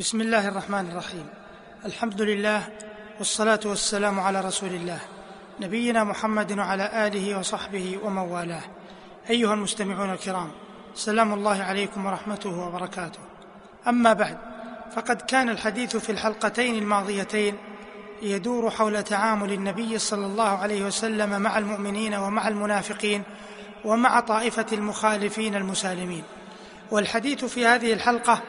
[0.00, 1.26] بسم الله الرحمن الرحيم
[1.84, 2.62] الحمد لله
[3.18, 4.98] والصلاه والسلام على رسول الله
[5.60, 8.62] نبينا محمد وعلى اله وصحبه ومن والاه
[9.30, 10.50] ايها المستمعون الكرام
[10.94, 13.18] سلام الله عليكم ورحمته وبركاته
[13.88, 14.38] اما بعد
[14.96, 17.56] فقد كان الحديث في الحلقتين الماضيتين
[18.22, 23.22] يدور حول تعامل النبي صلى الله عليه وسلم مع المؤمنين ومع المنافقين
[23.84, 26.22] ومع طائفه المخالفين المسالمين
[26.90, 28.42] والحديث في هذه الحلقة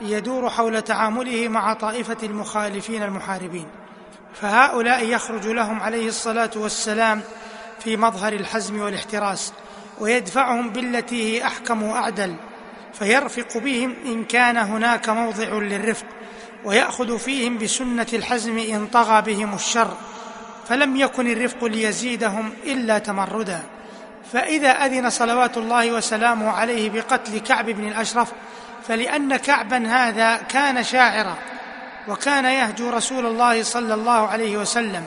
[0.00, 3.66] يدور حول تعامله مع طائفة المخالفين المحاربين.
[4.34, 7.20] فهؤلاء يخرج لهم عليه الصلاة والسلام
[7.80, 9.52] في مظهر الحزم والاحتراس
[10.00, 12.36] ويدفعهم بالتي هي أحكم وأعدل
[12.92, 16.06] فيرفق بهم إن كان هناك موضع للرفق
[16.64, 19.96] ويأخذ فيهم بسنة الحزم إن طغى بهم الشر
[20.68, 23.62] فلم يكن الرفق ليزيدهم إلا تمردا.
[24.32, 28.32] فإذا أذن صلوات الله وسلامه عليه بقتل كعب بن الأشرف
[28.88, 31.36] فلأن كعبا هذا كان شاعرا
[32.08, 35.04] وكان يهجو رسول الله صلى الله عليه وسلم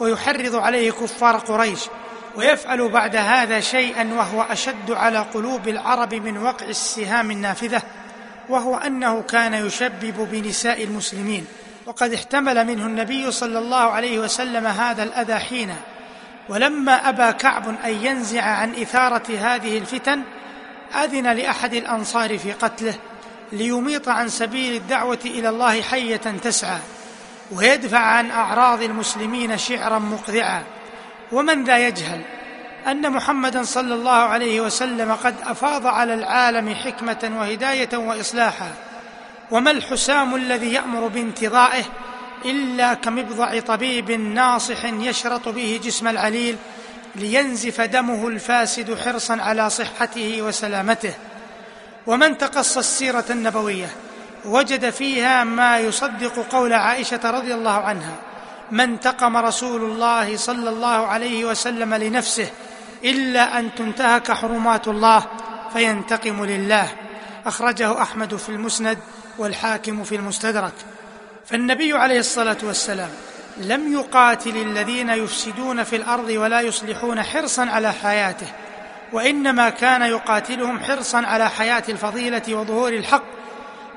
[0.00, 1.80] ويحرض عليه كفار قريش
[2.36, 7.82] ويفعل بعد هذا شيئا وهو أشد على قلوب العرب من وقع السهام النافذة
[8.48, 11.46] وهو أنه كان يشبب بنساء المسلمين.
[11.86, 15.76] وقد احتمل منه النبي صلى الله عليه وسلم هذا الأذى حينا
[16.48, 20.22] ولما أبى كعب أن ينزع عن إثارة هذه الفتن
[21.04, 22.94] أذن لأحد الأنصار في قتله
[23.52, 26.78] ليميط عن سبيل الدعوة إلى الله حية تسعى
[27.52, 30.62] ويدفع عن أعراض المسلمين شعرا مقذعا.
[31.32, 32.22] ومن ذا يجهل؟
[32.86, 38.72] أن محمدا صلى الله عليه وسلم قد أفاض على العالم حكمة وهداية وإصلاحا.
[39.50, 41.84] وما الحسام الذي يأمر بانتظائه
[42.44, 46.56] إلا كمبضع طبيب ناصح يشرط به جسم العليل
[47.14, 51.14] لينزف دمه الفاسد حرصا على صحته وسلامته.
[52.06, 53.88] ومن تقصى السيرة النبوية
[54.44, 58.16] وجد فيها ما يصدق قول عائشة رضي الله عنها
[58.70, 62.50] ما انتقم رسول الله صلى الله عليه وسلم لنفسه
[63.04, 65.26] إلا أن تنتهك حرمات الله
[65.72, 66.88] فينتقم لله
[67.46, 68.98] أخرجه أحمد في المسند
[69.38, 70.72] والحاكم في المستدرك.
[71.46, 73.10] فالنبي عليه الصلاة والسلام
[73.56, 78.46] لم يقاتل الذين يفسدون في الأرض ولا يصلحون حرصا على حياته
[79.12, 83.24] وإنما كان يقاتلهم حرصا على حياة الفضيلة وظهور الحق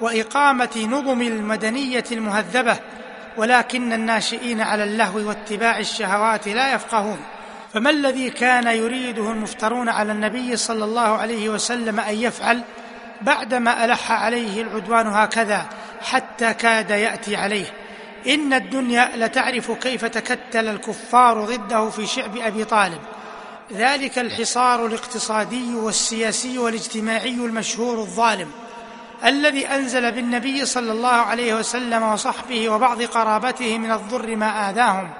[0.00, 2.76] وإقامة نظم المدنية المهذبة
[3.36, 7.18] ولكن الناشئين على اللهو واتباع الشهوات لا يفقهون.
[7.74, 12.62] فما الذي كان يريده المفترون على النبي صلى الله عليه وسلم أن يفعل
[13.22, 15.66] بعدما ألح عليه العدوان هكذا
[16.02, 17.66] حتى كاد يأتي عليه؟
[18.28, 23.00] إن الدنيا لتعرف كيف تكتل الكفار ضده في شعب أبي طالب.
[23.74, 28.50] ذلك الحصار الاقتصادي والسياسي والاجتماعي المشهور الظالم
[29.24, 35.10] الذي أنزل بالنبي صلى الله عليه وسلم وصحبه وبعض قرابته من الضر ما آذاهم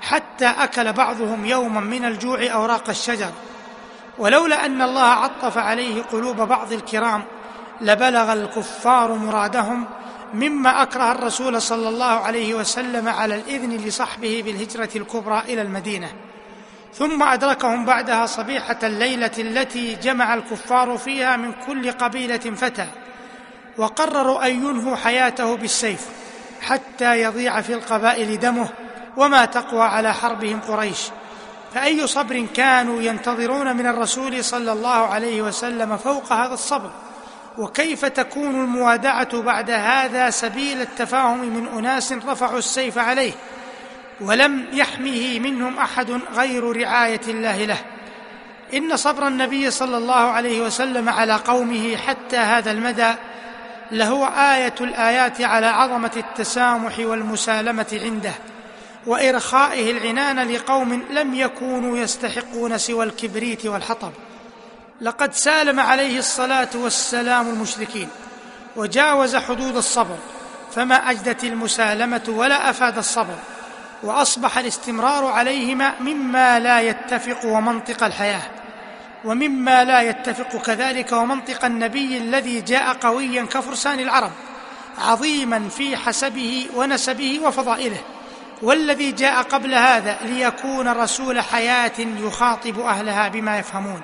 [0.00, 3.30] حتى أكل بعضهم يوما من الجوع أوراق الشجر.
[4.18, 7.22] ولولا أن الله عطف عليه قلوب بعض الكرام
[7.80, 9.86] لبلغ الكفار مرادهم
[10.34, 16.12] مما أكره الرسول صلى الله عليه وسلم على الإذن لصحبه بالهجرة الكبرى إلى المدينة.
[16.94, 22.86] ثم أدركهم بعدها صبيحة الليلة التي جمع الكفار فيها من كل قبيلة فتى
[23.78, 26.06] وقرروا أن ينهوا حياته بالسيف
[26.60, 28.68] حتى يضيع في القبائل دمه
[29.16, 31.00] وما تقوى على حربهم قريش.
[31.74, 36.90] فأي صبر كانوا ينتظرون من الرسول صلى الله عليه وسلم فوق هذا الصبر؟
[37.58, 43.32] وكيف تكون الموادعة بعد هذا سبيل التفاهم من أناس رفعوا السيف عليه؟
[44.22, 47.78] ولم يحمه منهم أحد غير رعاية الله له.
[48.74, 53.12] إن صبر النبي صلى الله عليه وسلم على قومه حتى هذا المدى
[53.90, 58.32] لهو آية الآيات على عظمة التسامح والمسالمة عنده
[59.06, 64.12] وإرخائه العنان لقوم لم يكونوا يستحقون سوى الكبريت والحطب.
[65.00, 68.08] لقد سالم عليه الصلاة والسلام المشركين
[68.76, 70.16] وجاوز حدود الصبر
[70.74, 73.36] فما أجدت المسالمة ولا أفاد الصبر.
[74.02, 78.42] وأصبح الاستمرار عليهما مما لا يتفق ومنطق الحياة
[79.24, 84.30] ومما لا يتفق كذلك ومنطق النبي الذي جاء قويا كفرسان العرب
[84.98, 87.98] عظيما في حسبه ونسبه وفضائله
[88.62, 94.00] والذي جاء قبل هذا ليكون رسول حياة يخاطب أهلها بما يفهمون.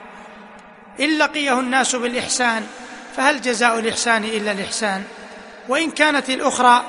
[1.01, 2.67] إن لقيه الناس بالإحسان
[3.17, 5.05] فهل جزاء الإحسان إلا الإحسان؟
[5.69, 6.85] وإن كانت الأخرى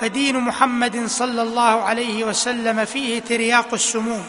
[0.00, 4.26] فدين محمد صلى الله عليه وسلم فيه ترياق السموم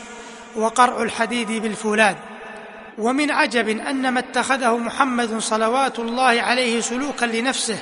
[0.56, 2.16] وقرع الحديد بالفولاذ
[2.98, 7.80] ومن عجب أن ما اتخذه محمد صلوات الله عليه سلوكا لنفسه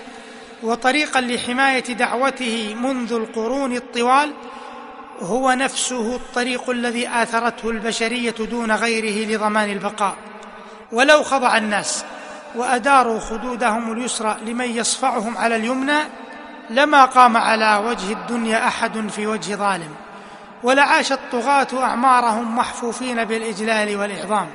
[0.63, 4.33] وطريقا لحماية دعوته منذ القرون الطوال
[5.19, 10.15] هو نفسه الطريق الذي آثرته البشرية دون غيره لضمان البقاء.
[10.91, 12.05] ولو خضع الناس
[12.55, 15.99] وأداروا خدودهم اليسرى لمن يصفعهم على اليمنى
[16.69, 19.95] لما قام على وجه الدنيا أحد في وجه ظالم
[20.63, 24.49] ولعاش الطغاة أعمارهم محفوفين بالإجلال والإعظام.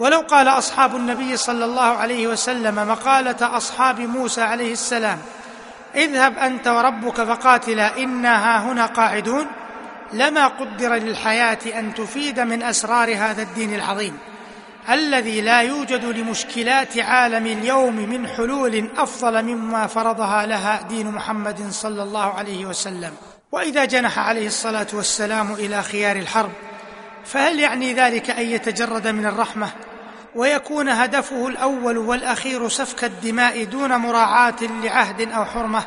[0.00, 5.18] ولو قال أصحاب النبي صلى الله عليه وسلم مقالة أصحاب موسى عليه السلام
[5.94, 9.46] اذهب أنت وربك فقاتلا إنا هنا قاعدون.
[10.12, 14.18] لما قدر للحياة أن تفيد من أسرار هذا الدين العظيم.
[14.90, 22.02] الذي لا يوجد لمشكلات عالم اليوم من حلول أفضل مما فرضها لها دين محمد صلى
[22.02, 23.12] الله عليه وسلم.
[23.52, 26.50] وإذا جنح عليه الصلاة والسلام إلى خيار الحرب
[27.24, 29.70] فهل يعني ذلك أن يتجرد من الرحمة؟
[30.34, 35.82] ويكون هدفه الأول والأخير سفك الدماء دون مراعاة لعهد أو حرمة؟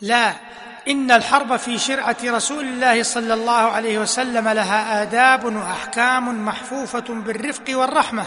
[0.00, 0.32] لا
[0.88, 7.64] إن الحرب في شرعة رسول الله صلى الله عليه وسلم لها آداب وأحكام محفوفة بالرفق
[7.68, 8.24] والرحمة.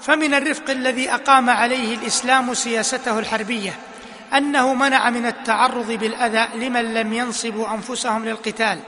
[0.00, 3.74] فمن الرفق الذي أقام عليه الإسلام سياسته الحربية
[4.34, 8.78] أنه منع من التعرض بالأذى لمن لم ينصبوا أنفسهم للقتال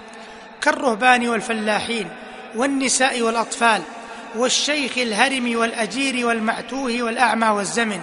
[0.60, 2.08] كالرهبان والفلاحين
[2.54, 3.82] والنساء والأطفال
[4.36, 8.00] والشيخ الهرم والأجير والمعتوه والأعمى والزمن.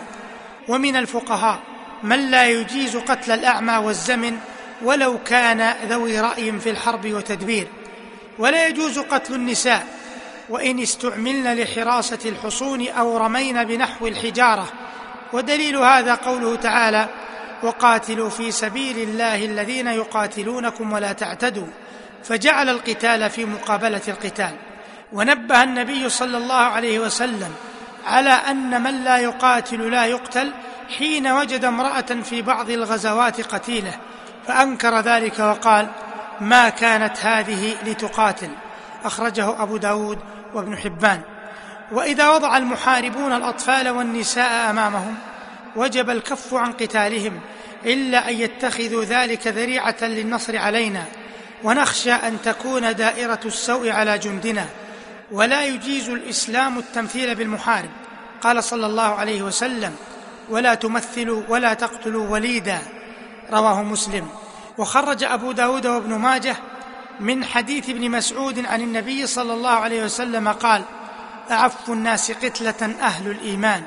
[0.68, 1.60] ومن الفقهاء
[2.04, 4.38] من لا يجيز قتل الأعمى والزمن
[4.82, 7.68] ولو كان ذوي رأي في الحرب وتدبير.
[8.40, 9.88] ولا يجوز قتل النساء
[10.50, 14.68] وإن استعملن لحراسة الحصون أو رمين بنحو الحجارة.
[15.34, 17.10] ودليل هذا قوله تعالى
[17.64, 21.68] وقاتلوا في سبيل الله الذين يقاتلونكم ولا تعتدوا.
[22.24, 24.52] فجعل القتال في مقابلة القتال.
[25.14, 27.54] ونبه النبي صلى الله عليه وسلم
[28.06, 30.52] على أن من لا يقاتل لا يقتل
[30.98, 33.94] حين وجد امرأة في بعض الغزوات قتيلة.
[34.48, 35.88] فأنكر ذلك وقال
[36.42, 38.50] ما كانت هذه لتقاتل.
[39.06, 40.20] أخرجه أبو داود
[40.54, 41.22] وابن حبان.
[41.92, 45.16] وإذا وضع المحاربون الأطفال والنساء أمامهم
[45.76, 47.40] وجب الكف عن قتالهم
[47.86, 51.04] إلا أن يتخذوا ذلك ذريعة للنصر علينا.
[51.64, 54.66] ونخشى أن تكون دائرة السوء على جندنا.
[55.32, 57.90] ولا يجيز الإسلام التمثيل بالمحارب.
[58.42, 59.96] قال صلى الله عليه وسلم
[60.50, 62.80] ولا تمثلوا ولا تقتلوا وليدا.
[63.52, 64.28] رواه مسلم.
[64.78, 66.56] وخرج أبو داود وابن ماجه
[67.20, 70.84] من حديث ابن مسعود عن النبي صلى الله عليه وسلم قال
[71.52, 73.84] أعف الناس قتلة أهل الإيمان.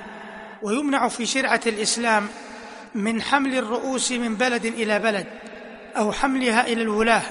[0.63, 2.29] ويمنع في شرعة الإسلام
[2.95, 5.27] من حمل الرؤوس من بلد إلى بلد
[5.97, 7.23] أو حملها إلى الولاة.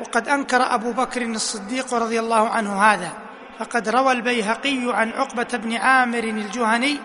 [0.00, 3.12] وقد أنكر أبو بكر الصديق رضي الله عنه هذا.
[3.58, 6.98] فقد روى البيهقي عن عقبة بن عامر الجهني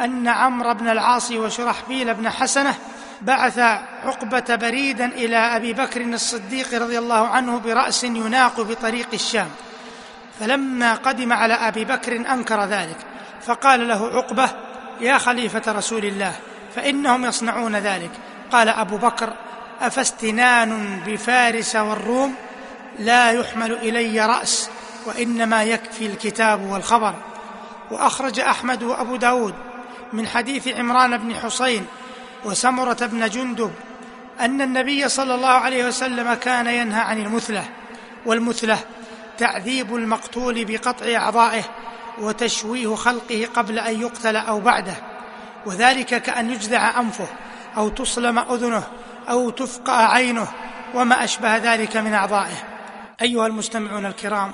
[0.00, 2.74] أن عمرو بن العاص وشرحبيل بن حسنة
[3.24, 3.58] بعث
[4.04, 9.48] عقبة بريدا إلى أبي بكر الصديق رضي الله عنه برأس يناق بطريق الشام.
[10.40, 12.96] فلما قدم على أبي بكر أنكر ذلك
[13.46, 14.50] فقال له عقبة
[15.00, 16.32] يا خليفة رسول الله
[16.76, 18.10] فإنهم يصنعون ذلك.
[18.52, 19.32] قال أبو بكر
[19.80, 22.34] أفاستنان بفارس والروم؟
[22.98, 24.70] لا يحمل إلي رأس
[25.06, 27.14] وإنما يكفي الكتاب والخبر.
[27.90, 29.54] وأخرج أحمد وأبو داود
[30.12, 31.86] من حديث عمران بن حسين
[32.44, 33.70] وسمرة بن جندب
[34.40, 37.64] أن النبي صلى الله عليه وسلم كان ينهى عن المثلة
[38.26, 38.78] والمثلة
[39.38, 41.62] تعذيب المقتول بقطع أعضائه
[42.18, 44.94] وتشويه خلقه قبل أن يقتل أو بعده
[45.66, 47.26] وذلك كأن يجذع أنفه
[47.76, 48.82] أو تصلم أذنه
[49.28, 50.48] أو تفقا عينه
[50.94, 52.56] وما أشبه ذلك من أعضائه.
[53.22, 54.52] أيها المستمعون الكرام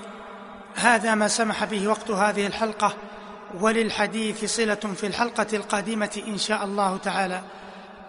[0.75, 2.93] هذا ما سمح به وقت هذه الحلقة
[3.61, 7.41] وللحديث صلة في الحلقة القادمة إن شاء الله تعالى.